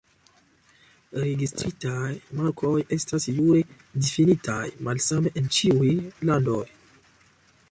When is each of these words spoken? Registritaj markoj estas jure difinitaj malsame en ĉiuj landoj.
Registritaj 1.23 2.07
markoj 2.39 2.73
estas 2.99 3.29
jure 3.35 3.63
difinitaj 4.01 4.61
malsame 4.89 5.37
en 5.43 5.55
ĉiuj 5.59 5.95
landoj. 6.31 6.63